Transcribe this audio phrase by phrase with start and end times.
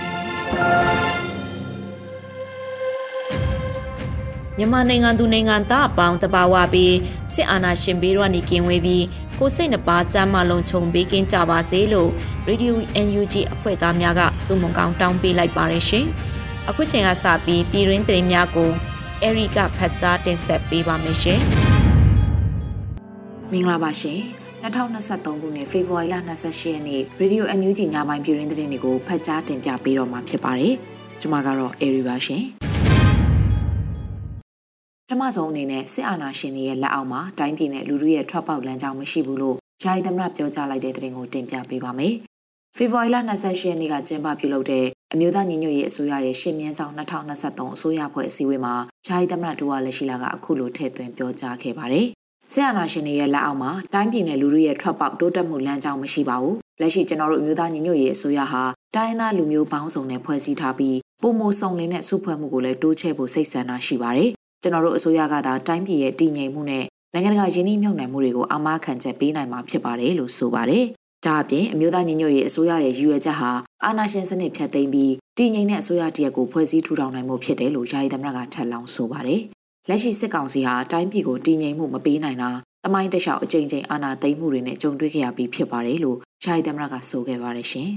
[4.57, 6.95] မြန်မာနိုင်ငံသူနိုင်ငံသားအပေါင်းတဘာဝပြီး
[7.33, 9.05] စစ်အာဏာရှင်ဘေးကနေကင်းဝေးပြီး
[9.37, 12.09] ကိုစိတ်နှပါကြမ်းမလုံးခြုံပေးကင်းကြပါစေလို့
[12.47, 12.73] Radio
[13.05, 16.05] NUG အဖွဲ့သားများကစုမုံကောင်းတောင်းပေးလိုက်ပါတယ်ရှင်။
[16.69, 18.71] အခုချိန်ကစပြီးပြည်ရင်းသတင်းများကို
[19.23, 21.39] အရီကဖတ်ကြားတင်ဆက်ပေးပါမယ်ရှင်။
[23.51, 24.21] မင်္ဂလာပါရှင်။
[24.63, 30.73] 2023ခုနှစ်ဖေဖော်ဝါရီလ28ရက်နေ့ Radio NUG ညပိုင်းပြည်ရင်းသတင်းတွေကိုဖတ်ကြားတင်ပြပေးတော့မှာဖြစ်ပါတယ်။
[31.19, 32.43] ကျွန်မကတော့အေရီပါရှင်။
[35.07, 42.13] ပထမဆုံးအနေနဲ့စစ်အာဏာရှင်တွေရဲ့လက်အောက်မှာတိုင်းပြည်နဲ့လူလူရဲ့ထွက်ပေါက်လမ်းကြောင်းမရှိဘူးလို့ယာယီသမရပြောကြားလိုက်တဲ့သတင်းကိုတင်ပြပေးပါမယ်။
[42.77, 48.75] ဖေဖော်ဝါရီလ28ရက်နေ့ကကျင်းပပြုလုပ်တဲ့အမျိုးသားညီညွတ်ရေးအစိုးရရဲ့ရှင်းမြန်းဆောင်2023အစိုးရဖွဲ့အစည်းအဝေးမှာ
[49.07, 52.07] ယာယီသမရဒူဝါလက်ရှိလာကအခုလိုထည့်သွင်းပြောကြားခဲ့ပါတယ်။
[52.53, 58.63] ဆရာနာရှင်တွေရဲ့လက်အောက်မှာတိုင်းပြည်နယ်လူတွေရဲ့ထွက်ပေါက်တိုးတက်မှုလမ်းကြောင်းမရှိပါဘူး။လက်ရှိကျွန်တော်တို့အမျိုးသားညီညွတ်ရေးအစိုးရဟာ
[58.95, 64.29] တိုင်းသားလူမျိုးပေါင်းစုံနဲ့ဖွဲ့စည်းထားပြီးပုံမိုစုံလင်းတဲ့စုဖွဲ့မှုကိုလည်းတိုးချဲ့ဖို့စိတ်ဆန္ဒရှိပါတယ်။
[64.61, 70.85] ကျွန်တော်တို့အစိုးရကသာတိုင်းပြည်ရဲ့တည်ငြိမ်မှုနဲ့နိုင်ငံတကာယင်းနှိမ့်မြုပ်နှံမှုတွေကိုအမားခံချက်ပေးနိုင်မှာဖြစ်ပါတယ်လို့ဆိုပါတယ်။
[71.25, 73.51] ဒါအပြင်အမျိုးသားညီညွတ်ရေးအစိုးရရဲ့ရည်ရွယ်ချက်ဟာ
[73.85, 79.41] အာဏာရှင်စနစ်ဖြတ်သိမ်းပြီးတည်ငြိမ်တဲ့အစိုးရတရက်ကိုဖွဲ့စည်းထူထောင်နိုင်မှုဖြစ်တယ်လို့ယာယီသမရကထပ်လောင်းဆိုပါတယ်။
[79.89, 82.49] လက်ရှိစစ်ကောင်စီဟာတိုင်းပြည်ကိုတည်ငြိမ်မှုမပေးနိုင်တာ
[82.85, 87.89] တမိုင်းတလျှောက်အကြိမ်ကြိမ်အာဏာသိမ်းမှုတွေနဲ့ကြုံတွေ့ခဲ့ရပြီးဖြစ်ပါတယ်လို့ရှားသမရကဆိုခဲ့ပါတယ်ရှင်။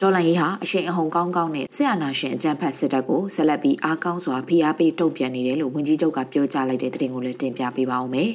[0.00, 8.30] ဒေါ်လာရေးဟာအရှိန်အဟုန်ကောင်းကောင်းနဲ့စစ်အာဏာရှင်အကြမ်းဖက်စစ်တပ်ကိုဆက်လက်ပြီးအားကောင်းစွာဖိအားပေးတုံ့ပြန်နေတယ်လို့ဝန်ကြီးချုပ်ကပြောကြားလိုက်တဲ့သတင်းကိုလည်းတင်ပြပေးပါဦးမယ်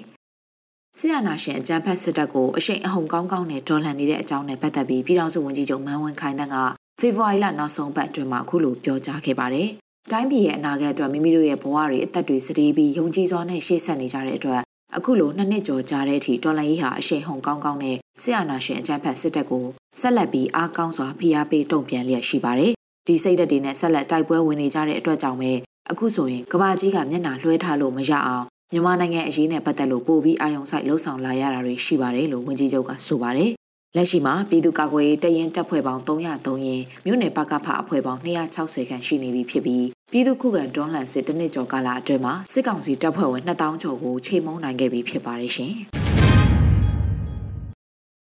[0.97, 6.57] ။ဆီယနာရှင်အကြံဖက်စစ်တပ်ကိုအရှိန်အဟုန်ကောင်းကောင်းနဲ့ဒေါ်လန်နေတဲ့အကြောင်းနဲ့ပတ်သက်ပြီးပြည်ထောင်စုဝန်ကြီးချုပ်မန်ဝင်းခိုင်တန်းက
[6.99, 9.69] ဖေဖော်ဝါရီလနောက်ဆုံးပတ်အတွင်းမှာအခုလိုပြောကြားခဲ့ပါတယ်
[10.11, 14.61] တိုင်းပြည်ရဲ့အနာဂတ်အတွက်မိမိတို့ရဲ့ဘဝတွေအသက်တွေစတေးပြီးယုံကြည်စွာနဲ့ရှေ့ဆက်နေကြတဲ့အတွက်
[14.97, 19.65] အခုလိုနှစ်နှစ်ကျော်ကြာတဲ့အထိတော်လိုင်းရေးဟာအရှိန်ဟုန်ကောင်းကောင်းနဲ့ဆရာနာရှင်အကြံဖတ်စစ်တပ်ကို
[19.99, 22.73] ဆက်လက်ပြီးအားကောင်းစွာဖိအားပေးတုံ့ပြန်လျက်ရှိပါတယ်။
[23.07, 25.51] ဒီစိတ်ဓာတ်တွေနဲ့ဆက်လက်တိုက်ပွဲဝင်နေကြတဲ့အတွက်ကြောင့်ပဲ
[25.91, 33.51] အခုဆိုရင်ကဘာကြီးကမျက်နှာလွှဲထားလို့မရအောင်မြန်မာနိုင်ငံအရေးနဲ့ပတ်သက်လို့ပို့ပြီးအာရုံစိုက်လှုံ့ဆော်လာရတာတွေရှိပါတယ်လို့ဝန်ကြီးချုပ်ကဆိုပါတယ်
[33.95, 45.73] လက်ရှိမှာပြည်သူ့ကာကွယ်ရေးတရင်တပ်ဖွဲ့ပေါင်း303ရင်မြို့နယ်ပကဖအဖွဲ့ပေါင်း260ခန့်ရှိနေပြီဖြစ်ပြီး ပြည်သူ့ခုခံတွန်းလှန်စစ်တနစ်ကျော်ကာလအတွင်းမှာစစ်ကောင်စီတပ်ဖွဲ့ဝင်2000ကျော်ကိုချိန်မုံနိုင်ခဲ့ပြီဖြစ်ပါတယ်ရှင်။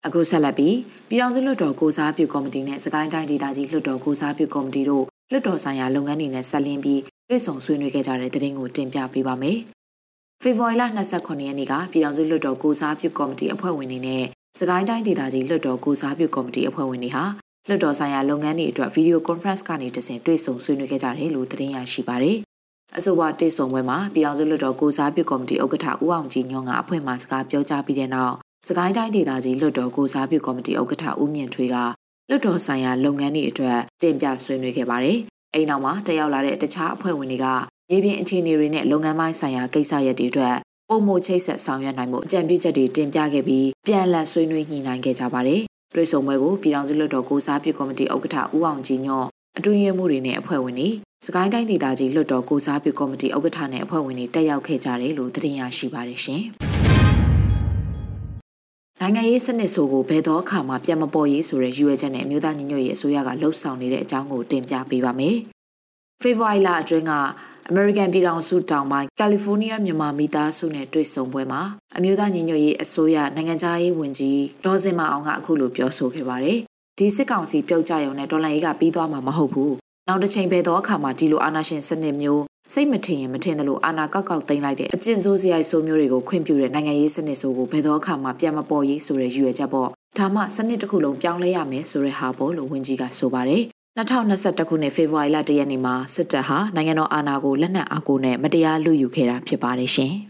[0.06, 0.76] အခုဆက်လက်ပြီး
[1.10, 9.58] ပြည်ထောင်စုလွှတ်တော်ကိုစားပြုကော်မတီနဲ့စကိုင်းတိုင်းဒေသကြီးလွှတ်တော်ကိုစားပြုကော်မတီတို့လွှတ်တော်ဆိုင်ရာလုပ်ငန်းတွေနဲ့ဆက်လင်းပြီးတွေ့ဆုံဆွေးနွေးခဲ့ကြတဲ့တဲ့တင်ကိုတင်ပြပေးပါမယ်။
[10.44, 10.84] ဖေဖော်ဝါရီလ
[11.16, 14.24] 29ရက်နေ့ကပြည်ထောင်စုလွှတ်တော်ကိုစားပြုကော်မတီအဖွဲ့ဝင်တွေနဲ့
[14.60, 17.24] စကိုင်းတိုင်းဒေသကြီးလွှတ်တော်ကိုစားပြုကော်မတီအဖွဲ့ဝင်တွေဟာ
[17.68, 22.38] လွှတ်တော်ဆိုင်ရာလုပ်ငန်းတွေအတွက်ဗီဒီယိုကွန်ဖရင့်ကနေတဆင့်တွေ့ဆုံဆွေးနွေးခဲ့ကြတယ်လို့သတင်းရရှိပါတယ်။
[22.98, 28.36] အဆိုပါတွေ့ဆုံပွဲမှာပြည်ထောင်စုလွှတ်တော်ကိုစားပြုကော်မတီဥက္ကဋ္ဌဦးအောင်ကြည်ညွန့်ကအဖွဲ့မှစကားပြောကြားပြီးတဲ့နောက်
[28.68, 31.76] စကိုင်းတိုင်းဒေသကြီးလွှတ်တော်ကိုစားပြုကော်မတီဥက္ကဋ္ဌဦးမြင့်ထွေးက
[32.30, 35.18] လွှတ်တော်ဆိုင်ရာလုပ်ငန်းတွေအတွက်တင်ပြဆွေးနွေးခဲ့ပါတယ်။
[35.54, 37.46] အဲဒီနောက်မှာတက်ရောက်လာတဲ့တခြားအဖွဲ့ဝင်တွေက
[37.90, 40.56] မြေပြင်အခြေအနေတွေနဲ့လုပ်ငန်းပိုင်းဆိုင်ရာကိစ္စရပ်တွေအတွက်
[40.90, 45.62] ပုံမှုချိတ်ဆက်ဆောင်ရွက်နိုင်မှုအကြံပြုချက်တွေတင်ပြခဲ့ပြီးပြန်လည်ဆွေးနွေးညှိနှိုင်းခဲ့ကြပါတယ်။
[45.94, 50.90] တွေ့ဆုံပွဲကိုပြည်ထောင်စုလွှတ်တော်ကိုစားပြုကော်မတီဥက္ကဋ္ဌဦးအောင်ကြည်ညော့အတွင်းရေးမှုတွေနဲ့အဖွဲ့ဝင်တွေ
[51.26, 56.44] စကိုင်းတိုင်းဒေသကြီးလွှတ်တော်ကိုစားပြုကော်မတီဥက္ကဋ္ဌနဲ့အဖွဲ့ဝင်တွေတက်ရောက်ခဲ့ကြတယ်လို့သတင်းရရှိပါတယ်ရှင်။
[59.00, 65.38] နိုင်ငံရေးစနစ်ဆိုကိုဘယ်သောအခါမှပြန်မပေါ်ရေးဆိုတဲ့ရည်ရွယ်ချက်နဲ့အမျိုးသားညီညွတ်ရေးအစိုးရကလှုံ့ဆော်နေတဲ့အကြောင်းကိုတင်ပြပေးပါမယ်။
[66.22, 67.14] ဖေဖော်ဝါရီလအတွင်းက
[67.70, 71.62] အမေရိကန်ပြည်ထောင်စုတောင်ပိုင်းကယ်လီဖိုးနီးယားမြန်မာမိသားစုနဲ့တွေ့ဆုံပွဲမှာ
[71.98, 76.58] အမျိုးသားညီညွတ်ရေးအစိုးရနိုင်ငံခြားရေးဝန်ကြီးဒေါ်စင်မအောင်ကအခုလိုပြောဆိုခဲ့ပါတယ်။
[76.98, 79.72] ဒီစစ်ကောင်စီပြုတ်ကြရုံနဲ့ဒေါ်လာရေးကပြီးသွားမှာမဟုတ်ဘူး။
[80.08, 82.44] နောက်တစ်ချိန်ပဲသောအခါမှာဒီလိုအာဏာရှင်စနစ်မျိုး
[82.74, 89.90] စိတ်မထင်ရင်မထင်တယ်လို့အာနာကောက်ကောက်သိမ်းလိုက်တဲ့အကျင့်ဆိုးစရိုက်ဆိုးမျိုးတွေကိုခွင့်ပြုတဲ့နိုင်ငံရေးစနစ်ဆိုကိုဘယ်တော့အခါမှပြန်မပေါ်ရေးဆိုတဲ့ရည်ရွယ်ချက်ပေါ့
[90.20, 93.64] ဒါမှစနစ်တစ်ခုလုံးပြောင်းလဲရမယ်ဆိုတဲ့ဟာပေါ့လို့ဝန်ကြီးကဆိုပါတယ်
[94.00, 100.14] 2021ခုနှစ်ဖေဖော်ဝါရီလ1ရက်နေ့မှာစစ်တပ်ဟာနိုင်ငံတော်အာဏာကိုလက်နက်အားကိုနဲ့မတရားလူယူခဲ့တာဖြစ်ပါတယ်ရှင်။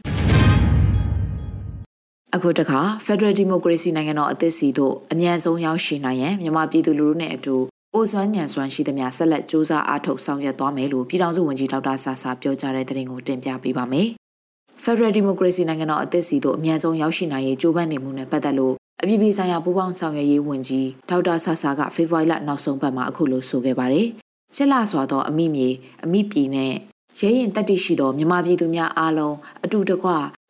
[2.36, 7.56] အခုတခါ Federal Democracy နိုင်ငံတော်အသစ်စီတို့အမြန်ဆုံးရောက်ရှိနိုင်ရန်မြန်မာပြည်သူလူထုနဲ့အတူ
[7.94, 14.07] ကိုစွမ်းညံစွမ်းရှိသမျှဆက်လက်စ조사အားထုတ်ဆောင်ရွက်သွားမယ်လို့ပြည်ထောင်စုဝန်ကြီးဒေါက်တာဆာဆာပြောကြားတဲ့သတင်းကိုတင်ပြပေးပါမယ်။
[14.83, 24.07] Federal Democracy နိုင်ငံတော်အသစ်စီတို့အမြန်ဆုံးရောက်ရှိနိုင်ရေးကြိုးပမ်းနေမှုနဲ့ပတ်သက်လို့ အပြည်ပြည်ဆိုင်ရာပူးပေါင်းဆောင်ရွက်ရေးဝန်ကြီးဒေါက်တာဆာဆာကဖေဖော်ဝါရီလနောက်ဆုံးပတ်မှာအခုလိုဆိုခဲ့ပါတယ်။
[24.55, 25.69] ချစ်လာစွာသောအမိမြေ
[26.03, 26.73] အမိပြည်နဲ့
[27.19, 29.35] ရဲရင်တက်တိရှိသောမြန်မာပြည်သူများအားလုံး
[29.65, 30.09] အတူတကွ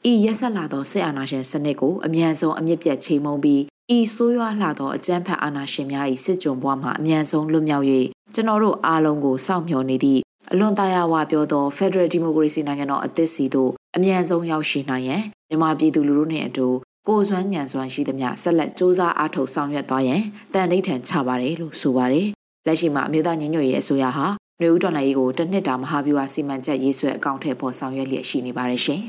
[0.10, 3.62] ဤရက်ဆက်လာသောစစ်အာဏာရှင်စနစ်ကိုအမြန်ဆုံးအမြင့်ပြတ်ချိန်မုံပြီး
[3.96, 7.86] ဤဆိုးရွားလှသောအကြမ်းဖက်အာဏာရှင်များ၏စစ်ကြုံဘဝမှအမြန်ဆုံးလွတ်မြောက်၍
[8.34, 10.22] ကျွန်တော်တို့အားလုံးကိုစောင့်မျှော်နေသည့်
[10.52, 16.68] အလွန်တရာဝပြောသော Federal Democracy နိုင်ငံတော်အသစ်စီသို့အမြန်ဆုံးရောက်ရှိနိုင်ရန်မြန်မာပြည်သူလူထုနှင့်အတူ
[17.10, 20.22] ကိုစွမ်းညံစွမ်းရှိသမျှဆက်လက်စ조사အားထုတ်ဆောင်ရွက်သွားရန်
[20.54, 22.28] တန်ဋိဌံချပါတယ်လို့ဆိုပါတယ်။
[22.68, 24.26] လက်ရှိမှာအမျိုးသားညီညွတ်ရေးအစိုးရဟာ
[24.60, 29.02] နှွေဦးတော်လှန်ရေးကိုတစ်နှစ်တာမဟာဗျူဟာစီမံချက်ရေးဆွဲအကောင့်ထဲပေါ်ဆောင်ရွက်လျက်ရှိနေပါတယ်ရှင်။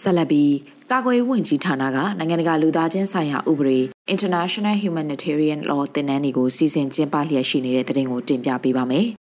[0.00, 0.52] ဆက်လက်ပြီး
[0.90, 3.78] ကာကွယ်ရေးဝန်ကြီးဌာနကနိုင်ငံတကာလူသားချင်းဆိုင်ရာဥပဒေ
[4.14, 9.08] International Humanitarian Law သင်တန်းတွေကိုစီစဉ်ကျင်းပလျက်ရှိနေတဲ့သတင်းကိုတင်ပြပေးပါမယ်။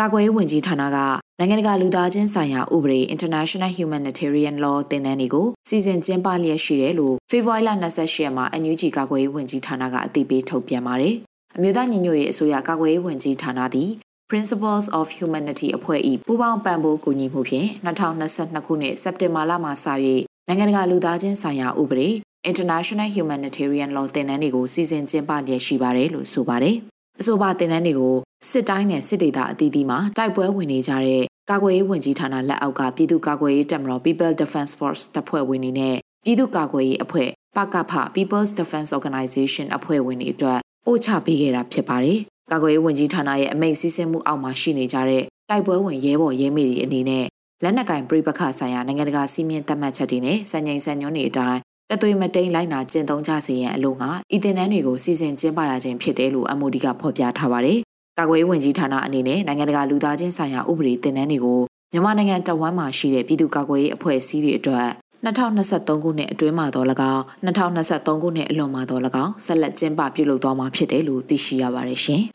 [0.00, 0.98] ကာကွယ်ရေးဝန်ကြီးဌာနက
[1.38, 11.14] နိုင်ငံတကာလူသားချင်းဆိုင်ရာဥပဒေ International Humanitarian Law သင်တန်းတွေကိုစီစဉ်ကျင်းပလျက်ရှိတယ်လို့ဖေဖော်ဝါရီလ28ရက်မှာ NUG ကာကွယ်ရေးဝန်ကြီးဌာနကအသိပေးထုတ်ပြန်ပါတယ်။
[11.56, 13.90] အမျိုးသားညီညွတ်ရေးအစိုးရကာကွယ်ရေးဝန်ကြီးဌာနသည်
[14.30, 19.86] Principles of Humanity အဖွဲ့၏ပူးပေါင်းပံ့ပိုးကူညီမှုဖြင့်2022ခုနှစ်စက်တင်ဘာလမှစ၍
[20.48, 22.08] နိုင်ငံတကာလူသားချင်းဆိုင်ရာဥပဒေ
[22.50, 26.76] International Humanitarian Law သင်တန်းတွေကိုစီစဉ်ကျင်းပလျက်ရှိပါတယ်လို့ဆိုပါတယ်။
[27.20, 28.16] အဆိုပါသင်တန်းတွေကို
[28.46, 42.18] စစ်တိုင်းနဲ့စစ်ဒေသအသီးသီးမှာတိုက်ပွဲဝင်နေကြတဲ့ကာကွယ်ရေးဝန်ကြီးဌာနလက်အောက်ကပြည်သူ့ကာကွယ်ရေးတပ်မတော် People Defense Force တပ်ဖွဲ့ဝင်တွေနဲ့ပြည်သူ့ကာကွယ်ရေးအဖွဲ့ပကဖ People's Defense Organization အဖွဲ့ဝင်တွေအတွက်ပို့ချပေးခဲ့တာဖြစ်ပါတယ်။
[42.52, 47.26] ကာကွယ်ရေးဝန်ကြီးဌာနရဲ့အမိန့်စီးဆင်းမှုအောက်မှာရှိနေကြတဲ့တိုက်ပွဲဝင်ရဲဘော်ရဲမေတွေအနေနဲ့
[47.62, 51.58] လက်နက်ကင်ပြိပခဆိုင်ရာနိုင်ငံတကာစီးမြင့်သတ်မှတ်ချက်တွေနဲ့စံချိန်စံညွှန်းတွေအတိုင်း
[51.90, 57.80] တသွေးမတိန်လိုက်နာကျင့်သုံးကြစေရန်အလို့ငါဤတင်နန်းတွေကိုစီစဉ်ကျင်းပရခြင်းဖြစ်တယ်လို့ MOD ကဖော်ပြထားပါတယ်။
[58.18, 61.60] ကာကွယ်ရေးဝန်ကြီးဌာနအနေနဲ့နိုင်ငံတကာလူသားချင်းဆိုင်ရာဥပဒေတင်နန်းတွေကို
[61.92, 64.88] မြန်မာနိုင်ငံတဝမ်းမှာရှိတဲ့ပြည်သူ့ကာကွယ်ရေးအဖွဲ့အစည်းတွေအတွက်
[65.24, 72.22] 2023ခုနှစ်အတွင်းမှာတော့၎င်း2023ခုနှစ်အလွန်မှာတော့၎င်းဆက်လက်ကျင်းပပြုလုပ်သွားမှာဖြစ်တယ်လို့သိရှိရပါတယ်ရှင်။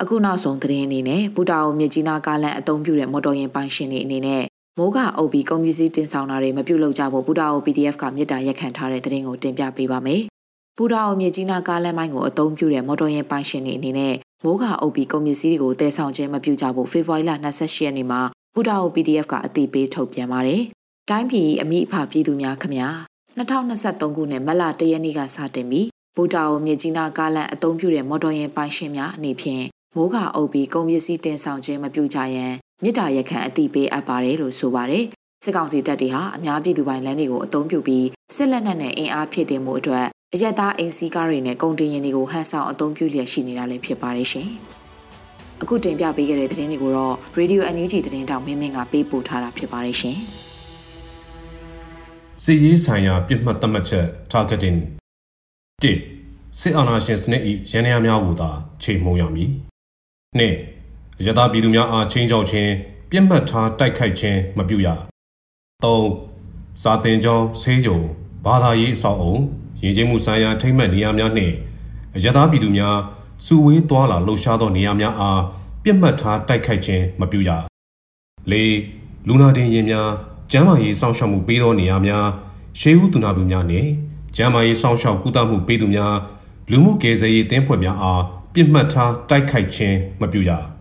[0.00, 4.44] အခုနောက်ဆုံးသတင်းအနေနဲ့ဘူတာအိုမြကြီးနားကားလန်အသုံးပြုတဲ့မော်တော်ယာဉ်ပိုင်ရှင်တွေအနေနဲ့
[4.78, 10.22] မိုးကအုပ်ပြီးကုန်ပစ္စည်းတင်ဆောင်တာတွေမပြုလုပ်ကြဖို့ဘူတာအို PDF ကမြစ်တာရက်ခံထားတဲ့သတင်းကိုတင်ပြပေးပါမယ်။
[10.78, 18.20] ဘူတာအိုမြကြီးနားကားလန်မိုင်းကိုအသုံးပြုတဲ့မော်တော်ယာဉ်ပိုင်ရှင်တွေအနေနဲ့မိုးကအုပ်ပြီးကုန်ပစ္စည်းတွေကိုတည်ဆောင်ခြင်းမပြုကြဖို့ဖေဖော်ဝါရီလ28ရက်နေ့မှာ
[18.54, 20.62] ပူတာအို PDF ကအသိပေးထုတ်ပြန်ပါတယ်။
[21.10, 22.88] တိုင်းပြည်အမိအဖပြည်သူများခမညာ
[23.38, 29.64] 2023ခုနှစ်မတ်လ1ရက်နေ့ကစတင်ပြီးပူတာအိုမြကြီးနားကားလန်အသုံးပြုတဲ့မော်တော်ယာဉ်ပိုင်ရှင်များအနေဖြင့်
[29.96, 35.04] မိုးကအုပ်ပြီးကုန်ပစ္စည်းတင်ဆောင်ခြင်းမပြုကြရန်မြစ်တာရက်ခံအသိပေးအပ်ပါတယ်လို့ဆိုပါတယ်။
[35.44, 44.48] စစ်ကောင်စီတပ်တွေဟာအများပြည်သူပိုင်လမ်းတွေကိုအသုံးပြုပြီးစစ်လက်နက်နဲ့အင်အားဖြစ်တင်မှုအတွက် အရက်သားအိမ်စီးကားတွေနဲ့ကုန်တင်ယာဉ်တွေကိုဟန်ဆောင်အသုံးပြုလျက်ရှိနေတာလည်းဖြစ်ပါတယ်ရှင်။
[45.62, 50.16] အခုတင်ပြပေးခဲ့တဲ့သတင်းတွေကိုတော့ Radio NUG သတင်းတောင်မင်းမင်းကပေးပို့ထားတာဖြစ်ပါတယ်ရှင်။
[52.42, 54.78] စီရေးဆိုင်ရာပြစ်မှတ်သတ်မှတ်ချက် targeting
[55.82, 58.50] 1စစ်အာဏာရှင်စနစ်၏ရန်ရာများကိုသာ
[58.82, 59.50] ချိန်မှုံရမည်။
[60.38, 60.40] 2
[61.26, 62.70] ရသပြည်သူများအားချင်းချောက်ခြင်း
[63.10, 64.88] ပြစ်မှတ်ထားတိုက်ခိုက်ခြင်းမပြုရ။
[65.84, 67.98] 3စာတင်ကျောင်းဆေးရုံ
[68.44, 69.36] ဘာသာရေးအဆောက်အုံ
[69.84, 71.54] ရည်ကျင်းမှုဆိုင်ရာထိမ့်မှတ်နေရာများနှင့်
[72.24, 72.96] ရသပြည်သူများ
[73.46, 75.40] စုဝေးသွားလာလှုပ်ရှားသောနေရာများအား
[75.82, 77.50] ပြစ်မှတ်ထားတိုက်ခိုက်ခြင်းမပြုရ။
[78.50, 78.54] ၄
[79.26, 80.08] လူနာတင်ရင်များ
[80.50, 82.26] ကျန်းမာရေးစောင့်ရှောက်မှုပေးသောနေရာများ
[82.80, 83.90] ရှေးဦးသူနာပြုများနှင့်
[84.36, 86.14] ကျန်းမာရေးစောင့်ရှောက်ကုသမှုပေးသူများ
[86.70, 88.22] လူမှုကယ်ဆယ်ရေးတင်းဖွဲ့များအား
[88.54, 90.52] ပြစ်မှတ်ထားတိုက်ခိုက်ခြင်းမပြုရ။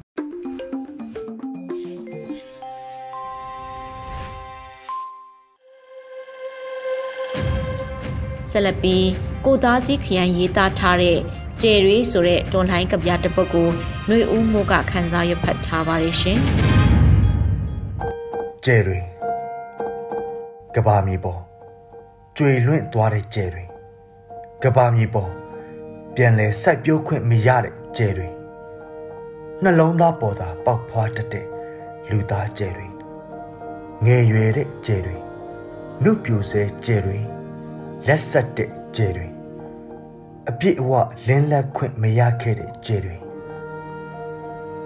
[8.54, 9.08] ဆက်လက်ပြီး
[9.46, 11.18] ကိုသားကြီးခရိုင်ရေးသားထားတဲ့
[11.62, 13.70] ကျယ်ရီဆိုတဲ့တွန်လှိုင်းကပြတပုတ်ကို
[14.08, 16.40] ຫນွေဦးမိုးကခန်းစားရဖတ်ထားပါတယ်ရှင်
[18.66, 19.00] ကျယ်ရီ
[20.76, 21.42] ကဘာမီပေါ်
[22.38, 23.64] ကျွေလွင့်သွားတဲ့ကျယ်ရီ
[24.64, 25.32] ကဘာမီပေါ်
[26.16, 28.28] ပြန်လဲစိုက်ပျိုးခွင့်မရတဲ့ကျယ်ရီ
[29.64, 31.48] နှလုံးသားပေါ်သာပေါက်ဖွားတတ်တဲ့
[32.10, 32.88] လူသားကျယ်ရီ
[34.06, 35.16] ငယ်ရွယ်တဲ့ကျယ်ရီ
[36.04, 37.33] နှုတ်ပြူစဲကျယ်ရီ
[38.08, 39.28] လက်ဆက်တဲ့ကျယ်ရီ
[40.50, 40.92] အပြည့်အဝ
[41.28, 43.16] လင်းလက်ခွင့်မရခဲ့တဲ့ကျဲတွေ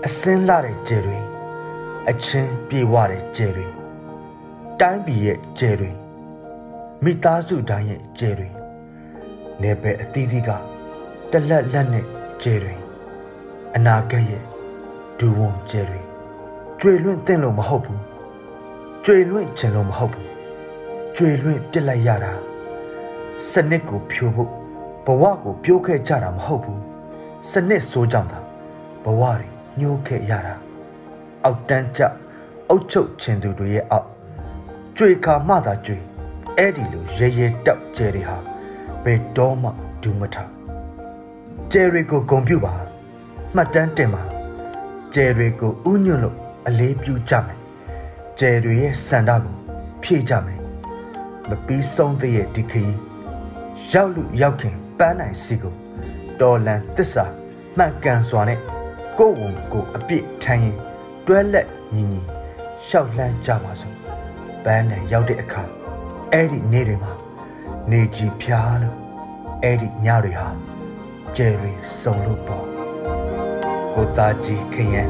[0.06, 1.20] အစင်းလာတဲ့ကျဲတွေ
[2.10, 3.68] အချင်းပြေဝတဲ့ကျဲတွေ
[4.80, 5.92] တိုင်းပြည်ရဲ့ကျဲတွေ
[7.04, 8.48] မိသားစုတိုင်းရဲ့ကျဲတွေ
[9.62, 10.50] နေပယ်အသီးသီးက
[11.32, 12.06] တလက်လက်နဲ့
[12.44, 12.74] ကျဲတွေ
[13.76, 14.44] အနာဂတ်ရဲ့
[15.20, 16.00] ဒူဝန်ကျဲတွေ
[16.80, 18.04] ကျွေလွင့်တဲ့လို့မဟုတ်ဘူး
[19.06, 20.28] ကျွေလွင့်ချင်လို့မဟုတ်ဘူး
[21.16, 22.34] ကျွေလွင့်ပြစ်လိုက်ရတာ
[23.52, 24.52] စနစ်ကိုဖြိုးဖို့
[25.06, 26.82] ဘဝကိုပြိုးခဲ့ကြတာမဟုတ်ဘူး
[27.52, 28.40] စနစ်ဆိုးကြောင့်သာ
[29.04, 29.48] ဘဝတွေ
[29.80, 30.56] ညှိုးခဲ့ရတာ
[31.44, 32.02] အောက်တန်းကျ
[32.70, 34.08] အုတ်ချုပ်ချင်သူတွေရဲ့အောက်
[34.98, 35.98] ကြွေခါမှသာကြွေ
[36.58, 38.38] အဲ့ဒီလိုရဲရဲတောက်ကျဲတွေဟာ
[39.04, 39.70] ဘယ်တော့မှ
[40.02, 40.38] ဒူးမထ
[41.72, 42.74] ကျဲတွေကိုဂုံပြုပါ
[43.56, 44.24] မှတ်တမ်းတင်ပါ
[45.14, 47.60] ကျဲတွေကိုဥညွတ်လို့အလေးပြုကြမယ်
[48.40, 49.56] ကျဲတွေရဲ့စန္ဒကို
[50.04, 50.62] ဖြည့်ကြမယ်
[51.50, 53.07] မပြီးဆုံးသေးရဲ့ဒီခရီး
[53.92, 55.74] ရောက်လူရောက်ခင်ပန်းနိုင်စီကို
[56.40, 57.26] တော်လန်တစ္ဆာ
[57.78, 58.60] မှန်ကန်စွာနဲ့
[59.18, 60.78] ကိုယ်ဝန်ကိုအပြစ်ထမ်းရင်
[61.26, 62.22] တွဲလက်ညီညီ
[62.86, 63.96] ရှောက်လှမ်းကြပါစို့
[64.64, 65.64] ပန်းနိုင်ရောက်တဲ့အခါ
[66.32, 67.14] အဲ့ဒီနေ့တွေမှာ
[67.92, 68.98] နေကြီးဖျားလို့
[69.64, 70.50] အဲ့ဒီညတွေဟာ
[71.36, 72.66] ကျယ်ရီစုံလို့ပေါ့
[73.94, 75.10] ကိုသားကြီးခရင်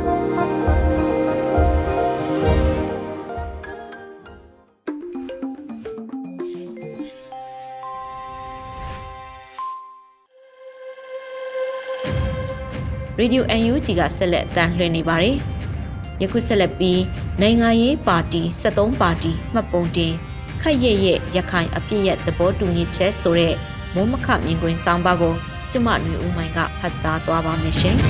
[13.20, 15.36] ရေဒီယို UNG ကဆက်လက်အသံလွှင့်နေပါတယ်။
[16.22, 17.02] ယခုဆက်လက်ပြီး
[17.42, 20.14] နိုင်ငံရေးပါတီ73ပါတီမှတ်ပုံတင်
[20.62, 23.54] ခက်ရဲ့ရဲ့ရခိုင်အပြည့်ရဲ့သဘောတူညီချက်ဆိုတဲ့
[23.96, 25.34] မုံမခမြင်ကွင်းဆောင်ပါကို
[25.72, 27.98] ကျမຫນွေဦးမိုင်ကဖတ်ကြားသွားပါမယ်ရှင်။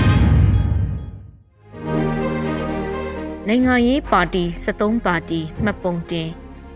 [3.48, 6.28] နိုင်ငံရေးပါတီ73ပါတီမှတ်ပုံတင်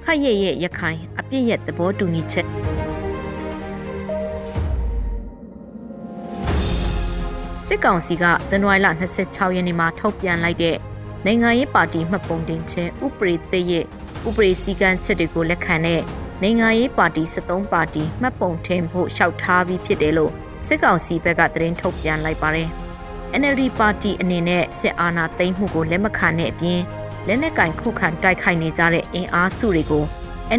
[0.05, 2.47] ခက်ရဲ့ရဲ့ရခိုင်အပြည့်ရဲ့သဘောတူညီချက်
[7.67, 8.87] စစ်ကောင်စီကဇန်နဝါရီလ
[9.21, 10.77] 26ရက်နေ့မှာထုတ်ပြန်လိုက်တဲ့
[11.25, 13.85] နိုင်ငံရေးပါတီမှတ်ပုံတင်ခြင်းဥပဒေသစ်ရဲ့
[14.27, 16.01] ဥပဒေစည်းကမ်းချက်တွေကိုလက်ခံတဲ့
[16.41, 20.31] နိုင်ငံရေးပါတီ73ပါတီမှတ်ပုံတင်ဖို့လျှောက်ထားပြီးဖြစ်တယ်လို့
[20.67, 22.69] စစ်ကောင်စီဘက်ကသတင်းထုတ်ပြန်လိုက်ပါတယ်။
[23.41, 26.81] NLD ပါတီအနေနဲ့စစ်အာဏာသိမ်းမှုကိုလက်မခံတဲ့အပြင်
[27.27, 30.05] လက်နက်ကင်ခုခံတိုက်ခိုက်နေကြတဲ့အင်အားစုတွေကို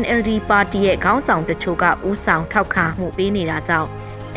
[0.01, 3.89] NLD ပါတီရဲ့ခေါင်းဆောင်တချို့ကဥဆောင်ထောက်ခံမှုပေးနေတာကြောင့်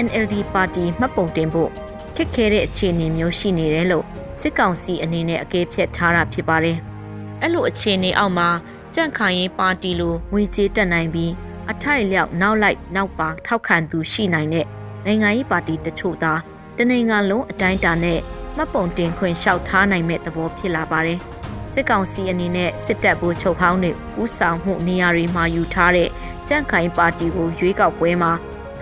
[0.06, 1.72] NLD ပါတီမှတ်ပုံတင်ဖို့
[2.18, 4.06] ခက်ခဲတဲ့အခြေအနေမျိုးရှိနေတယ်လို့
[4.42, 6.78] စစ်ကောင်စီအနေနဲ့အကဲဖြတ်ထားတာဖြစ်ပါတယ်။
[7.42, 8.50] အဲ့လိုအခြေအနေအောက်မှာ
[8.96, 11.32] ကြန့်ခိုင်ရေးပါတီလိုငွေကြေးတက်နိုင်ပြီး
[11.72, 14.66] အထိုက်လျောက်နောက်လိုက်နောက်ပါထောက်ခံသူရှိနိုင်တဲ့
[15.06, 16.34] နိုင်ငံရေးပါတီတချို့သာ
[16.78, 18.20] တနိုင်ငံလုံးအတိုင်းအတာနဲ့
[18.56, 21.20] မှတ်ပုံတင်ခွင့်လျှောက်ထားနိုင်မဲ့သဘောဖြစ်လာပါတယ်။
[21.74, 23.92] စစ်ကောင်စီအနေနဲ့စစ်တပ်ဘိုးချုပ်ဟောင်းတွေ
[24.22, 26.10] ဥဆောင်မှုနေရာတွေမှာယူထားတဲ့
[26.48, 28.32] ကြန့်ခိုင်ပါတီကိုရွေးကောက်ပွဲမှာ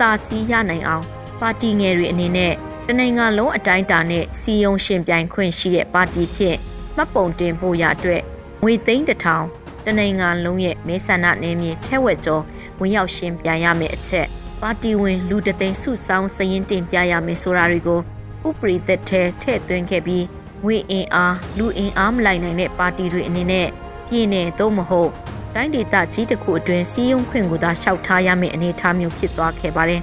[0.00, 1.04] တာစီရနိုင်အောင်
[1.40, 2.54] ပါတီငယ်တွေအနေနဲ့
[2.88, 6.56] တနိုင်ငံလုံးအတိုင်းအတာနဲ့စီယုံရှင်ပြိုင်ခွင့်ရှိတဲ့ပါတီဖြစ်
[6.96, 8.22] မှတ်ပုံတင်ဖို့ရအတွက်
[8.62, 9.46] ငွေသိန်းတစ်ထောင်
[9.84, 12.42] တနိုင်ငံလုံးရဲ့မဲဆန္ဒနယ်မြေထဲဝက်ကျော်
[12.80, 14.26] ဝင်ရောက်ရှင်ပြိုင်ရမယ့်အချက်
[14.60, 18.00] ပါတီဝင်လူတသိန်းစုဆောင်စရင်တင်ပြရမယ်ဆိုတာတွေကို
[18.46, 20.24] ဥပရိသက်ထဲထည့်သွင်းခဲ့ပြီး
[20.64, 23.68] ငွေအင်အားလူအင်အားမလိုက်နိုင်တဲ့ပါတီတွေအနေနဲ့
[24.08, 25.10] ပြည်내သို့မဟုတ်
[25.54, 30.02] တိုင်းဒေသကြီးတစ်ခုအတွင်းစီးရုံခွင့်ကိုသာလျှောက်ထားရမယ့်အနေအထားမျိုးဖြစ်သွားခဲ့ပါတယ်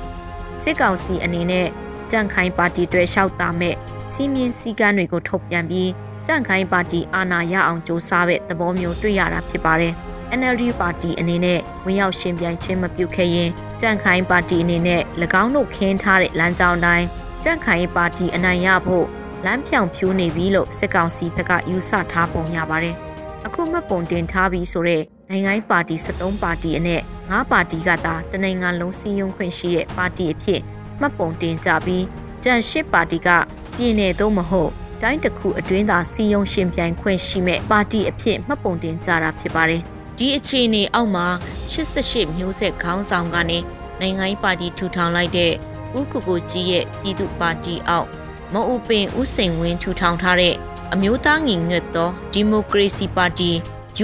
[0.64, 1.68] စစ်ကောင်စီအနေနဲ့
[2.12, 3.76] ကြန့်ခိုင်ပါတီတွေလျှောက်တာမဲ့
[4.14, 5.90] စီမင်းစည်းကမ်းတွေကိုထုတ်ပြန်ပြီး
[6.26, 9.94] ကြန့်ခိုင်ပါတီအာဏာရအောင်စ조사တဲ့သဘောမျိုးတွေ့ရတာဖြစ်ပါတယ်။
[10.40, 13.50] NLD ပါတီအနေနဲ့ဝင်ရောက်ရှင်ပြိုင်ခြင်းမပြုခဲ့ရင်
[13.82, 15.02] ကြန့်ခိုင်ပါတီအနေနဲ့၎
[15.42, 17.06] င်းတို့ခင်းထားတဲ့လမ်းကြောင်းတိုင်း
[17.44, 19.06] ကြန့်ခိုင်ပါတီအနိုင်ရဖို့
[19.46, 22.96] လမ်းဖြောင်ဖြိုးနေပြီလို့စစ်ကောင်စီဘက်ကယူဆထားပုံရပါတယ်။
[23.46, 30.62] အခုမှတ်ပုံတင်ထားပြီးဆိုတဲ့နိုင်ငံပါတီ73ပါတီအနက်9ပါတီကသာတနိုင်ငံလုံးစီယုံခွင့်ရှိတဲ့ပါတီအဖြစ်
[31.02, 32.06] မှတ်ပုံတင်ကြပြီး
[32.44, 33.30] ကြံရှစ်ပါတီက
[33.76, 39.82] ပြည်내သို့မဟုတ်တိုင်းတစ်ခုအတွင်းသာစီယုံရှင်ပြိုင်ခွင့်ရှိမဲ့ပါတီအဖြစ်မှတ်ပုံတင်ကြတာဖြစ်ပါတယ်။
[40.18, 41.28] ဒီအခြေအနေအောက်မှာ
[41.74, 43.60] 88မျိုးဆက်ခေါင်းဆောင်ကနေ
[44.00, 45.52] နိုင်ငံရေးပါတီထူထောင်လိုက်တဲ့
[45.98, 48.08] ဦးကိုကိုကြီးရဲ့ပြည်သူ့ပါတီအောက်
[48.54, 50.56] မအူပင်ဦးစိန်ဝင်းထူထောင်ထားတဲ့
[50.94, 53.52] အမျိုးသားညီညွတ်သောဒီမိုကရေစီပါတီ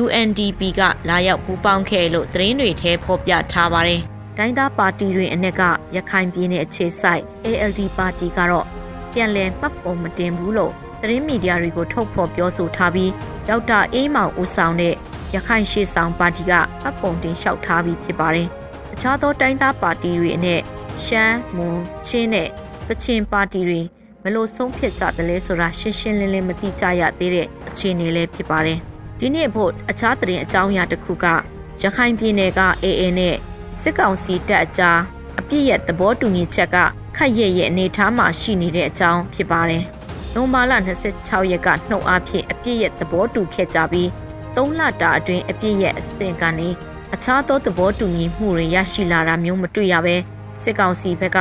[0.02, 4.02] UNDP ကလာရောက်ပူးပေါင်းခဲ့လို့သတင်းတွေထဲဖော်ပြထားပါတယ်။
[4.40, 5.62] တိုင်းသားပါတီတွေအနက်က
[5.96, 8.66] ရခိုင်ပြည်နယ်အခြေစိုက် ALD ပါတီကတော့
[9.12, 13.12] ပြန်လည်ပတ်ပုံမတင်ဘူးလို့သတင်းမီဒီယာတွေကိုထုတ်ဖော်ပြောဆိုထားပြီး
[13.48, 14.94] ဒေါက်တာအေးမောင်ဦးဆောင်တဲ့
[15.36, 18.48] ရခိုင်ရှေ့ဆောင်ပါတီကပတ်ပုံတင်လျှောက်ထားပြီးဖြစ်ပါတယ်။
[18.94, 20.62] အခြားသောတိုင်းသားပါတီတွေအနက်
[21.04, 22.48] ရှမ်းမွန်ချင်းနဲ့
[22.88, 23.82] ကချင်ပါတီတွေ
[24.24, 28.80] ဘလို့ဆုံးဖြတ်ကြတယ်လဲဆိုတာရှင်းရှင်းလင်းလင်းမသိကြရသေးတဲ့အခြေအနေလေးဖြစ်ပါတယ်။
[29.20, 31.26] ဒီနေ့ဖို့အခြားသတင်းအကြောင်းအရာတစ်ခုက
[31.84, 33.38] ရခိုင်ပြည်နယ်က AA နဲ့
[33.82, 35.00] စစ်ကောင်စီတပ်အကြား
[35.40, 36.78] အပြစ်ရဲ့သဘောတူညီချက်က
[37.18, 39.84] ခက်ရဲ့ရဲ့အနေအထားမှာရှိနေတဲ့အကြောင်းဖြစ်ပါတယ်။
[40.34, 44.08] ဘနိုမာလာ26ရက်ကနှုတ်အားဖြင့်အပြည့်ရဲ့သဘောတူခဲ့ကြပြီး
[44.56, 46.70] 3လတာအတွင်းအပြည့်ရဲ့အစတင်ကနေ
[47.14, 50.16] အခြားသောသဘောတူညီမှုတွေရရှိလာတာမျိုးမတွေ့ရဘဲ
[50.64, 51.38] စစ်ကောင်စီဘက်က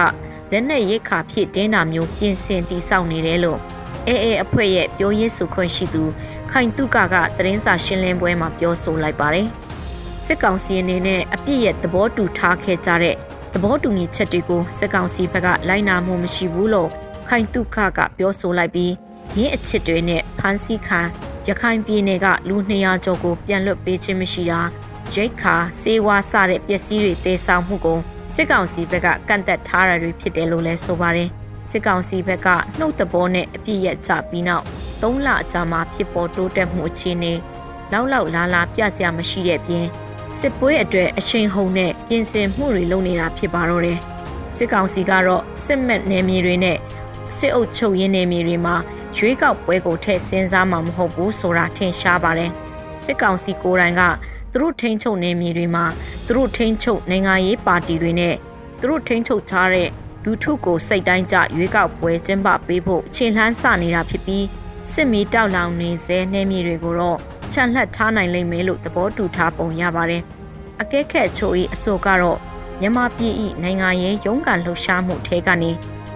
[0.52, 3.58] လက်နက်ရိတ်ခါဖြစ်တင်းတာမျိုးပြင်ဆင်တိစောက်နေတယ်လို့
[4.06, 6.02] အေအေအဖွဲ့ရဲ့ပြောရေးဆိုခွင့်ရှိသူ
[6.50, 9.48] ခိုင်တုကကသတင်းစာရှင်းလင်းပွဲမှာပြောဆိုလိုက်ပါတယ်
[10.24, 13.16] စစ်ကောင်စီအနေနဲ့အပြစ်ရဲ့သဘောတူထားခဲ့ကြတဲ့
[13.54, 16.90] သဘောတူညီချက်တွေကိုစစ်ကောင်စီဘက်ကလိုက်နာမှုမရှိဘူးလို့
[17.28, 18.92] ခိုင်တုခကပြောဆိုလိုက်ပြီး
[19.36, 21.00] ရင်းအချစ်တွေနဲ့ဖမ်းဆီးခံ
[21.46, 24.60] ရခိုင်ပြည်နယ်ကလူ200ကျော်ကိုပြန်လွတ်ပေးခြင်းမရှိတာ
[25.14, 27.98] ရိတ်ခါစေဝါစတဲ့ပစ္စည်းတွေတေဆောင်မှုကို
[28.34, 31.30] စစ်ကောင်စီဘက်ကကန့်သက်ထားတာတွေဖြစ်တယ်လို့လည်းဆိုပါတယ်
[31.70, 34.64] စစ်ကောင်စီဘက်ကနှုတ်တဘောနဲ့အပြစ်ရချပြီးနောက်
[35.02, 37.34] ၃လအကြာမှာဖြစ်ပေါ်တိုးတက်မှုအခြေအနေ
[37.92, 39.86] လောက်လောက်လာလာပြစရာမရှိတဲ့ပြင်
[40.40, 43.98] စစ်ပွဲအတွက်အချိန်ဟုန်နဲ့ပြင်ဆင်မှုတွေလုပ်နေတာဖြစ်ပါတော့တယ်
[44.56, 46.78] စစ်ကောင်စီကတော့စစ်မှတ်နယ်မြေတွေနဲ့
[47.36, 48.76] စစ်အုပ်ချုပ်ရေးနယ်မြေတွေမှာ
[49.16, 52.50] ရွေးကောက်ပွဲကိုထည့်စဉ်းစားမှာမဟုတ်ဘူးဆိုတာထင်ရှားပါတယ်
[53.04, 54.02] စစ်ကောင်စီကိုယ်တိုင်က
[54.52, 55.84] သူတို့ထိန်းချုပ်နေမြေတွေမှာ
[56.26, 58.34] သူတို့ထိန်းချုပ်နိုင်ငံရေးပါတီတွေနဲ့
[58.80, 59.88] သူတို့ထိန်းချုပ်ထားတဲ့
[60.24, 64.44] လူထုကိုစိတ်တိုင်းကြရွေးကောက်ပွဲကျင်းပပေးဖို့ခြေလှမ်းစနေတာဖြစ်ပြီး
[64.92, 67.18] စစ်မီတောက်လောင်နေစေနေမြေတွေကိုတော့
[67.52, 70.22] ချန်လှပ်ထားနိုင်လိမ့်မယ်လို့သဘောတူထားပုံရပါတယ်။
[70.80, 72.38] အကဲခက်ချို၏အဆိုကတော့
[72.80, 75.70] မြန်မာပြည်၏နိုင်ငံရေးရုန်းကန်လှုပ်ရှားမှုထဲကနေ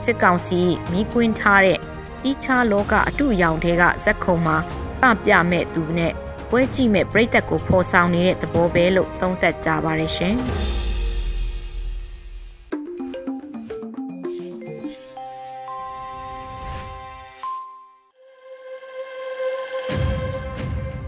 [0.04, 0.60] စစ်ကောင်စီ
[0.92, 1.78] မိကွင်းထားတဲ့
[2.22, 4.56] တီးခြားလောကအတူရောင်တွေကဇက်ခုံမှာ
[5.00, 6.12] ပပြမဲ့သူနဲ့
[6.50, 10.36] ပွဲကြည့်မဲ့ပြိသက်ကိုဖော်ဆောင်နေတဲ့သဘောပဲလို့သုံးသပ်ကြပါရရှင်။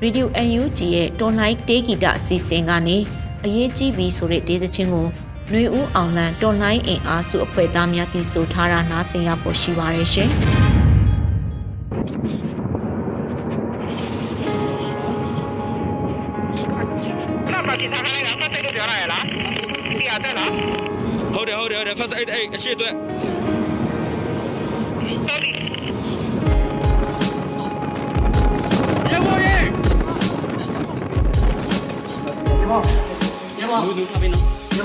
[0.04, 2.97] Radio UNG ရဲ့ Online တေးဂီတအစီအစဉ်ကနေ
[3.44, 5.06] အရေးကြီးပြီဆိုတဲ့ဒေသချင်းကို
[5.50, 10.30] နှွေဦးအောင်လန် Online အင်အားစုအဖွဲ့သားများတည်ဆိုထားတာနားဆင်ရဖို့ရှိပါရဲ့ရှင်။
[21.35, 22.94] ဟုတ်တယ်ဟုတ်တယ်ဟုတ်တယ် first aid အဲ့အရှိအတွက်
[32.73, 32.80] ရပါ
[33.61, 34.45] ရပါလူလူခပ်ပြီးနော်
[34.78, 34.80] ရ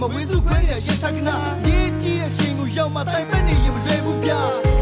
[0.00, 1.36] မဲ့ချိန်မှာဝေစုခွဲနေတဲ့ရထကနာ
[1.66, 4.32] ရေးကြီးတဲ့ချိန်ကိုရောက်မှတိုင်ပက်နေရင်မလွယ်ဘူးဗျ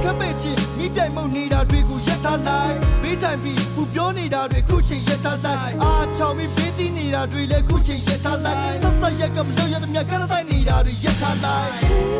[0.03, 12.18] ကပ်ပဲ့ချင်းမိတိုင်မုံနေတာတွေကိုရက်ထားလိုက်ဘေးတိုင်ပြီးပူပြောနေတာတွေခုချိန်ရက်ထားလိုက်အာချောင်ပြီးဘေးတီးနေတာတွေလည်းခုချိန်ရက်ထားလိုက်ဆက်ဆက်ရက်ကမလို့ရတဲ့မြတ်ကတဲ့နေတာတွေရက်ထားလိုက်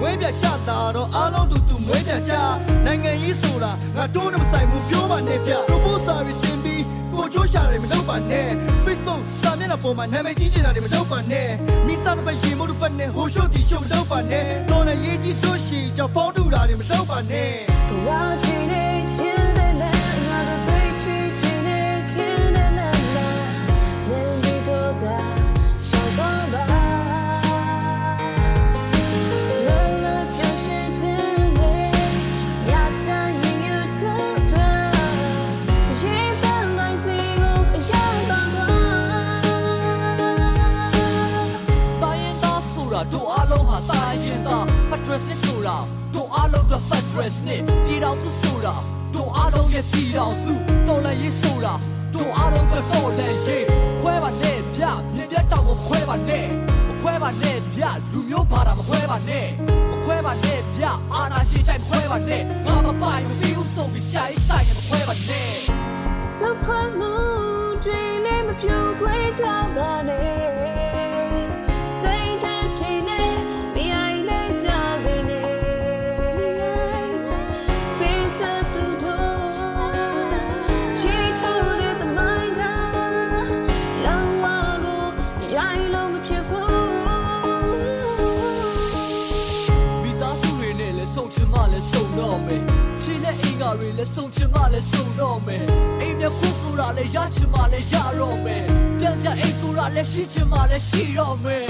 [0.00, 2.32] မွေးပြချလာတော့အားလုံးတူတူမွေးပြချ
[2.86, 8.48] နိုင်ငံရေးဆိုတာငါတို့နဲ့မဆိုင်ဘူးပြောပါနဲ့ဗျ proposal တွေတင်ပြီးကိုချိုးရှာတယ်မလုပ်ပါနဲ့
[8.84, 11.48] Facebook စာမျက်နှာပေါ်မှာနာမည်ကြီးချင်တာတွေမလုပ်ပါနဲ့
[11.86, 17.50] မိစားတစ်ပတ်ရင်မို့တစ်ပတ်နဲ့ဟိုရှုပ်တီရှုပ်မလုပ်ပါနဲ့တော်လည်းရေးကြီးဆိုရှီကြောင့်ဖုန်းတူတာတွေမလုပ်ပါနဲ့
[18.06, 18.08] ဘ
[45.14, 45.58] ဝချင်းနေရှင်
[46.70, 48.74] က Federal နဲ့ပြည်တော်စုဆိုတာ
[49.14, 50.52] တို့အားလုံးရဲ့ပြည်တော်စု
[50.88, 51.74] တော်လည်းရေးဆိုတာ
[52.14, 53.64] တို့အားလုံးကတော်လည်းရေး
[54.00, 56.46] ခွဲပါနဲ့ဗျမြင်ပြတ်တော့မခွဲပါနဲ့
[56.88, 59.46] မခွဲပါနဲ့ဗျလူမျိုးဘာသာမခွဲပါနဲ့
[59.90, 65.52] မခွဲပါနဲ့ဗျအာနာရှိချိုင်ခွဲပါနဲ့ငါမမိုင်မပြီးဘူးဆုံးပြီးရှာရေးဆိုင်ရမခွဲပါနဲ့
[66.34, 66.64] စဖ
[66.98, 67.12] မှု
[67.84, 69.44] တွေလည်းမပြိုခွဲကြ
[69.76, 71.13] ပါနဲ့
[94.04, 95.64] လည်းဆုံချင်မှလည်းဆုံတော့မယ်
[96.00, 98.62] အိမ်မြခွန်းဆိုတာလည်းရချင်မှလည်းရတော့မယ်
[98.98, 101.64] ပြန်ကြအိမ်ဆိုတာလည်းရှိချင်မှလည်းရှိတော့မယ်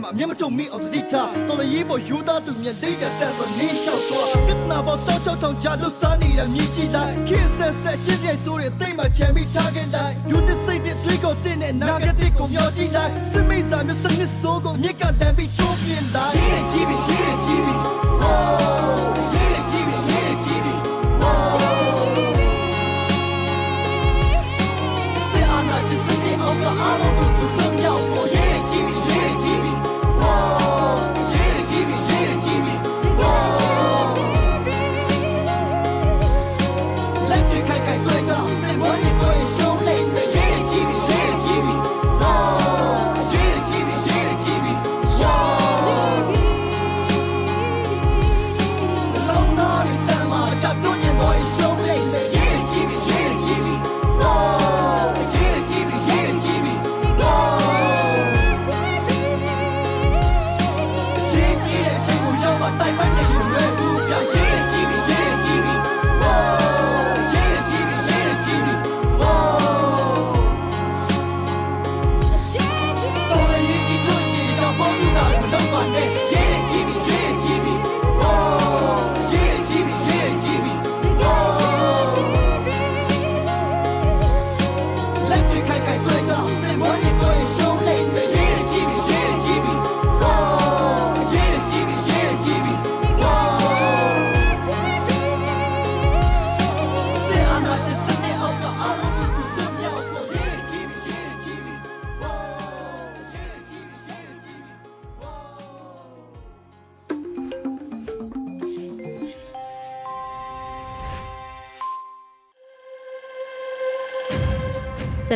[0.00, 17.79] မ်းမှာအမျက်မထုတ်မိအောင်သတိထားတော်လည်းရေးပေါ်ယူသားသူမြက်လိတ်တဲ့တက်ဆိုနေလျှောက်သွားပြဿနာပေါ်တောက်ချောက်ထောင်ကြလို့စားနေတဲ့မြည်ကြည့်လိုက်ခင်းဆက်ဆက်ချင်းချင်းဆိုတဲ့တိတ်မှချမ်းပြီးထားခဲ့လိုက်ယူတဲ့စိတ်တဲ့တွေးကိုတင်းတဲ့နာဂတိကိုမျောကြည့်လိုက်စမိတ်စာမျိုးစနစ်စိုးကိုမြက်ကလမ်းပြီးချိုးပြလိုက်ရေးကြည့်ပြီးရေးကြည့်ပြီး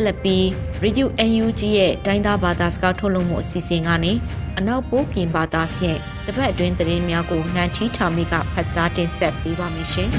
[0.05, 0.43] လက်ပြီး
[0.83, 4.13] Radio UNG ရဲ့ဒိုင်းသားဘာသာစကားထုတ်လွှင့်မှုအစီအစဉ်ကနေ
[4.57, 10.09] အနောက်ပိုးပြင်ဘာသာဖြင့်တပတ်အတွင်းသတင်းများကိုနန်ထီထာမီကဖတ်ကြားတင်ဆက်ပေးပါမယ်ရှင်။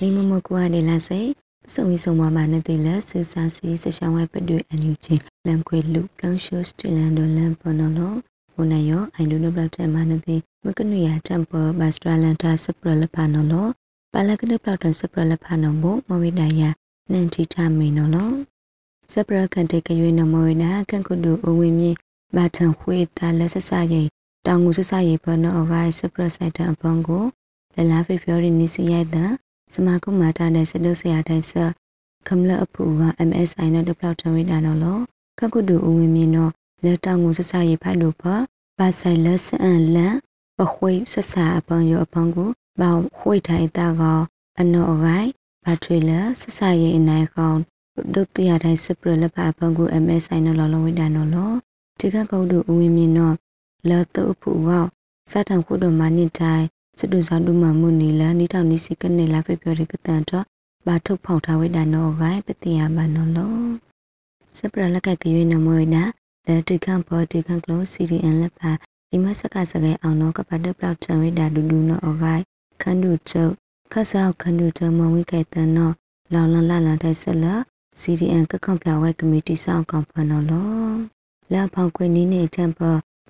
[0.00, 1.20] နေမမကွာနေလာစေ
[1.66, 13.66] ပစုံဝီဆုံမမနဲ့တေလဆူစာစီစရှောင်းဝဲပတွေ့အန်ယူချင်းလန်ခွေလူပလန်ရှိုးစတလန်ဒိုလန်ပနော် လောဘုန်နယောအိုင်ဒိုနိုဘလောက်တဲ့မနတိမကနွေရတမ်ပဘတ်စထရလန်တာစပရလဖာနော်လော
[14.12, 16.70] ပါလကနပလောက်တစပရလဖာနော်ဘမဝိဒယာ
[17.12, 18.30] နန်တီတာမီနော်လော
[19.12, 21.90] စပရကန်တေကရွေးနော်မဝိနာကန်ကုဒူအဝင်းမြေ
[22.36, 24.06] ဘာထန်ခွေတာလက်ဆဆရဲ့
[24.46, 27.24] တောင်ငူဆဆရဲ့ဘနော်အဂိုင်းစပရဆိုင်တအပန်ကို
[27.76, 29.24] လလာဖေဖော်ရီနီစီရိုက်တာ
[29.74, 31.52] စမကုမာတာနဲ့စဒုဆရာတိုင်းဆ
[32.26, 34.98] ခမလအဖူက MSI နဲ့ဒပလောက်ထဝိဒါနော်လော
[35.38, 38.34] ခကုတူဦးဝင်းမြင့်တော့ လက်တောင်ကိုဆဆရေးဖိုက်လို့ပါ
[38.78, 40.16] ဘာဆိုင်လက်ဆန်လန်
[40.58, 44.02] ပခွေဆဆာအပန်ရောအပန်ကိုဘောင်ခွေထိုင်တာက
[44.60, 45.30] အနော်အဂိုင်း
[45.64, 46.10] ဘာထွေလ
[46.40, 47.60] ဆဆရေးအနိုင်ကောင်း
[48.14, 51.52] ဒုတိယတိုင်းစပရလပအပန်ကို MSI နဲ့လောလောဝိဒါနော်လော
[51.98, 53.36] ဒီကကုတူဦးဝင်းမြင့်တော့
[53.88, 54.70] လက်တုအဖူက
[55.30, 56.66] စတံခုတော်မနစ်တိုင်း
[56.98, 60.44] စတုဇောင်းဒုမမှုနီလာနီတောင်နီစီကနေလာဖေပြောရကတန်တော့
[60.86, 63.56] ဘာထုတ်ဖောက်ထားဝိဒါနောဂိုင်းပတိယမနောလော
[64.56, 66.02] စပရလက်ကကရွေးနမွေနာ
[66.46, 68.70] လက်တိကံပေါ်တိကံကလော CDN လက်ပါ
[69.10, 72.44] ဒီမစကစကဲအောင်နောကပတ်တပလောက်ချံဝိဒါဒူဒူနောအဂိုင်း
[72.82, 73.52] ခန္ဓုချုပ်
[73.92, 75.90] ခဆောက်ခန္ဓုတမဝိကဲတန်နော
[76.32, 77.54] လောင်လန်လာလာတဲ့ဆက်လာ
[78.00, 80.94] CDN ကကံပလာဝဲကမတီဆောင်ကောင်ဖနောလော
[81.52, 82.80] လက်ဖောက်ခွေနီးနေတမ်ပ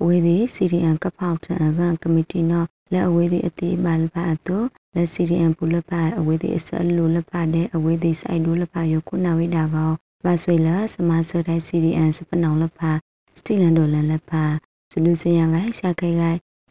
[0.04, 4.58] ဝေဒီ CDN ကဖောက်တန်အကကမတီနောလက်အဝေးသည်အတိပါလပါအတု
[4.94, 9.92] လက် CDN ပူလပါအဝေးသည်အစလူလပါတဲ့အဝေးသည်စိုက်ဒူလပါယခုနာဝိဒါကော
[10.24, 12.90] ဘာဆွေလာစမဆဒိုင် CDN စပနောင်လဖာ
[13.38, 14.44] စတီလန်ဒိုလန်လဖာ
[14.92, 16.22] စလူစရန်ကရှာခဲက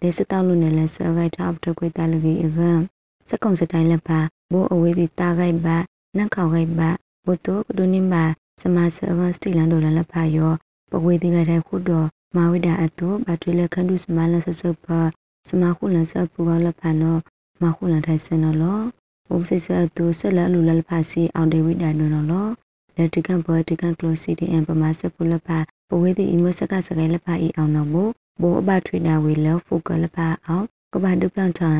[0.02, 2.72] ဒေစတောက်လူနယ်လဆောဂိုက်ထောက်တကွေတလကြီးအကံ
[3.30, 4.20] စကုံစတိုင်းလဖာ
[4.52, 5.68] ဘိုးအဝေးစီတာဂိုက်ဘ
[6.18, 6.82] နန့်ခေါဂိုက်ဘ
[7.26, 8.13] ဘုတုပဒုနိမ
[8.62, 10.54] စမဆဂစတီလန်ဒိုလန်လဖာယော
[10.92, 14.86] ပဝေတိကတဲ့ခုတော်မာဝိဒအတုဘတ်ထရီလခန္ဒုစမလဆဆပ
[15.50, 17.18] စမခုလဆပူကောလဖာနော
[17.62, 18.82] မခုလထိုင်စနလော
[19.28, 22.48] ဘုံစိစတုဆက်လလူလလဖာစီအောင်ဒေဝိဒနနောလော
[22.98, 25.58] လက်တကန်ဘောတကန်ကလိုစီတီအမ်ပမာစပူလဖာ
[25.90, 27.96] ပဝေတိအမစကစကဲလဖာဤအောင်နောဘ
[28.42, 31.72] ဘိုအဘထွေနာဝေလဖုကလဖာအောင်ကဘာဒုပလန်ချာ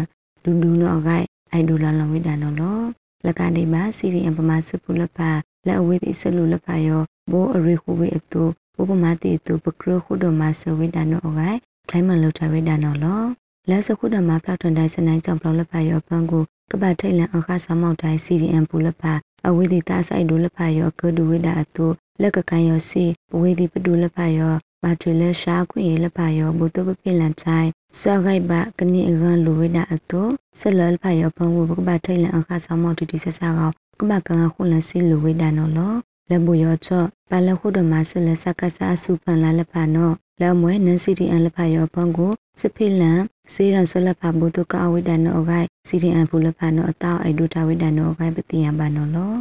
[0.44, 2.80] ဒူဒူနောဂိုက်အိုင်ဒူလာလဝိဒနောလော
[3.26, 5.30] လကနေမှာစီရီအမ်ပမာစပူလဖာ
[5.68, 8.44] လက်အဝေတိဆလူလဖာယောဘိုအရိခုဝေအတု
[8.76, 13.24] ဘုပမာတိတုပကရခုဒမဆဝိဒနောဂိုက်ခိုင်မလုထဝိဒနောလော
[13.70, 19.14] လက်စခုဒမဖလောက်ထွန်တိုင်းစနိုင်ကြောင့်ဖလောက်လဖာယောပန်းကိုကပတ်ထိတ်လန်အခါဆောင်မောက်တိုင်း CDM ပူလဖာ
[19.48, 21.88] အဝိသီတာဆိုင်ဒုလဖာယောကဒုဝိဒအတု
[22.22, 24.54] လက်ကကန်ယောစီပဝေတိပဒုလဖာယော
[24.84, 30.22] မာထွေလက်ရှာခွင့်ရလဖာယောဘုတုပပိလန်ချိုင်စောဂိုက်ဘကနိအကန်လူဝိဒအတု
[30.60, 35.94] ဆက်လလဖာယောဖုံဝကပတ်ထိတ်လန်အခါဆောင်မောက်တီတီဆက်စားကောကမကန်ခုလစီလူဝိဒနောလော
[36.30, 43.22] လဘူယောချော့ပါလခုဒမဆလစကဆာစုပန်လာလဖာနောလမွဲနန်စီတီအန်လဖာယောပန်ကို စဖိလန်
[43.54, 49.36] စေရန်ဆလဖာဘုတုကအဝိဒနောဂိုင်စီတီအန်ဖူလဖာနောအတောအိုက်ဒူတာဝိဒနောဂိုင်ပတိယဘာနောလော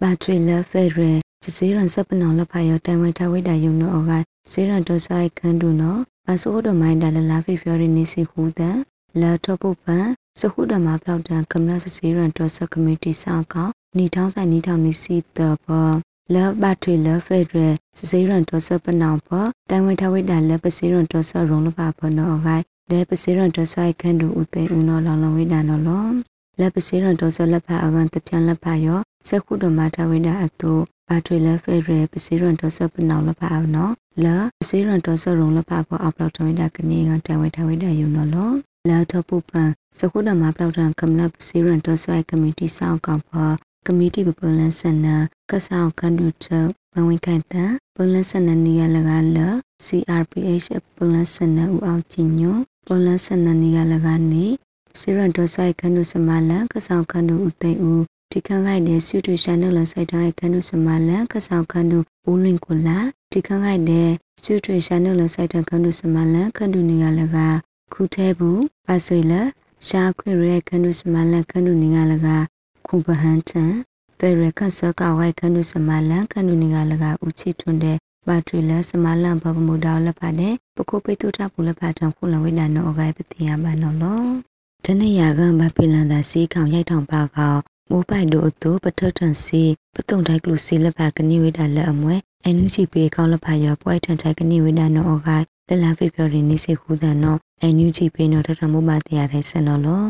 [0.00, 1.10] ဘာထရီလဖဲရဲ
[1.44, 8.78] စစေရန်စပနောလဖာယောတိုင်ဝိထဝိဒယုံနောဂိုင်စေရန်တောဆိုင်ခန်ဒူနောဘာဆိုဒမိုင်းဒါလလာဖေဖျော်ရီနေစီခူဒန်
[9.20, 10.06] လာထောပုပန်
[10.40, 15.90] စခုဒမဖလောက်တန်ကမ္လစစေရန်တောဆကမတီဆောက်ကောနီထောင်းဆိုင်နီထောင်းနေစီတဘော
[16.34, 17.54] လဘတ်ထွေလဖက်ရ
[17.98, 19.28] စစေရန်တောဆပနောင်ဖ
[19.70, 26.06] တိုင်ဝိထဝိဒလပစေရန်တောဆရုံလပဖနောဂိုင်လေပစေရန်တောဆိုင်ခန်ဒူဥတေဥနောလောင်လောင်ဝိဒနောလော
[26.58, 30.72] လက်ပစေရန်တောဆလဖအကန်တပြန်လဖယောစခုဒမထဝိဒအတု
[31.08, 33.90] ဘာထွေလဖက်ရပစေရန်တောဆပနောင်လဖအောင်နော
[34.24, 34.26] လ
[34.60, 38.50] ပစေရန်တောဆရုံလဖဖောအောက်လောက်ထဝိဒကနေကတိုင်ဝိထဝိဒယုံနောလော
[38.88, 43.50] လာထပုပန်စခုဒမပလောက်တန်ကမ္လပစေရန်တောဆိုင်ကမတီဆောက်ကောင်ဖော
[43.86, 45.16] ကမတီပပလန်စနာ
[45.50, 46.48] ကဆောက်ကန်ဒုချ
[46.94, 47.54] မဝင်ခိုင်တ
[47.96, 49.38] ပလန်စနနီယလကလ
[49.86, 54.46] CRPH ပလန်စနဦးအောင်ချညိုပလန်စနနီယလကနေ
[55.00, 61.98] စေရန်ဒေါ်ဆိုင်ခန္ဓုစမလန်ကဆောက်ခန္ဓုဥသိဦးဒီခန့်လိုက်တဲ့ဆွတူရှာနုလဆိုင်တိုင်းခန္ဓုစမလန်ကဆောက်ခန္ဓု
[62.30, 62.98] ဦးလင်ကိုလာ
[63.32, 64.10] ဒီခန့်လိုက်တဲ့
[64.42, 67.36] ဆွတူရှာနုလဆိုင်တိုင်းခန္ဓုစမလန်ခန္ဓုနေရလက
[67.92, 69.32] ခုထဲဘူးပါဆွေလ
[69.88, 72.28] ရှာခွေရဲခန္ဓုစမလန်ခန္ဓုနေရလက
[72.88, 73.74] ခုပဟန်တန်
[74.18, 77.96] ပေရခဆကဝိုင်ခန္ဓုစမလန်ခန္ဓုနေကလကဥချီထွန်းတဲ့
[78.26, 84.22] ပါထရီလစမလန်ဘဘမူဒေါလဖာတဲ့ပကုပိတုထပူလဖာတံခုလဝိဒါနောဂိုင်ပတိယဘာနောလော
[84.84, 87.54] တနေ့ရကမပိလန်သာစီခေါင်ရိုက်ထောင်ပါကော
[87.90, 89.62] မိုးပိုက်တို့အတူပထထန်စီ
[89.94, 100.04] ပတုံတိုက်ကလူစီလဖာကနိဝိဒါလက်အမွဲအန်ယူချီပေကောင်းလဖာရပွဲထန်ထိုက်ကနိဝိဒါနောဂိုင်လလာဖေပြော်ရီနေစီခုဒန်နောအန်ယူချီပေနောထထမိုးမတရားတဲ့ဆန်နောလော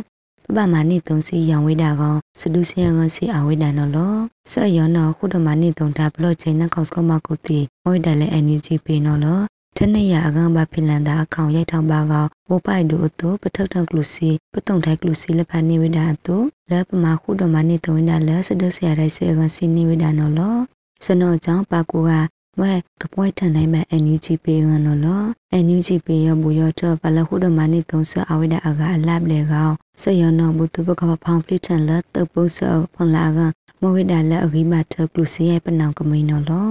[0.54, 4.14] ပပမာနိသုံးစီရောင်ဝိဒါကောင်စလူစီယံကစီအဝိဒါနော်လော
[4.50, 9.40] ဆက်ရောနော်ခုဒမနိသုံးတာဘလော့ချင်းနကောက်စကမကုတိဝိဒါလေအန်ယူဂျီပေနော်လော
[9.76, 16.36] တနေ့ရအကံဘာဖိလန်တာအခေါင်ရိုက်ထောင်ပါကောင်မိုပိုက်ဒူအတူပထောက်ထောက်ကလူစီပတုံထိုက်ကလူစီလက်ဖာနေဝိဒါအတူ
[16.70, 20.56] လက်ပမာခုဒမနိသုံးတာလက်စဒဆရာရိုက်စေကစီနေဝိဒါနော်လော
[21.04, 22.10] စနောကြောင့်ပါကူက
[22.60, 25.22] ဝဲကပွဲထန်နိုင်မဲ့ NUG ပေးငနော်လော
[25.64, 32.58] NUG ပေးရဘူရတော့ဘလခုဒမနိသုံးဆအဝိဒအကအလပ်လေကောင်စရနောဘူတုဘကဖောင်ဖလစ်ထန်လက်တပုဆ
[32.94, 33.38] ဖန်လာက
[33.80, 36.70] မဝိဒလက်အဂိမထကလူစီရဲ့ပနောင်ကမိနော်လော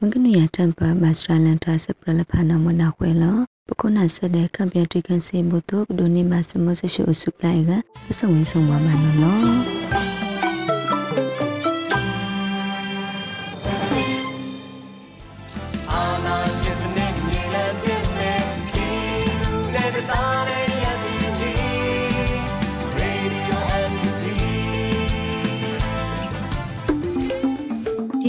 [0.00, 7.70] မကနုရတမ်ပါမစထရလန်တာစပရလဖနာမနာခွဲလောပကုနာဆက်တဲ့ကံပြတိကန်စီဘုတုကဒိုနီမစမဆရှုအစုပလိုက်က
[8.06, 10.23] ပစုံဝင်းဆုံးပါမနော်လော